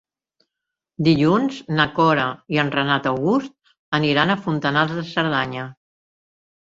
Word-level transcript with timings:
Dilluns 1.07 1.59
na 1.81 1.85
Cora 1.99 2.25
i 2.55 2.59
en 2.63 2.73
Renat 2.77 3.11
August 3.11 3.75
aniran 4.01 4.35
a 4.37 4.41
Fontanals 4.47 4.97
de 5.01 5.05
Cerdanya. 5.15 5.69